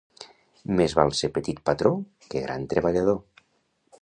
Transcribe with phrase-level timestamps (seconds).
[0.79, 1.93] Més val ser petit patró
[2.33, 3.23] que gran treballador.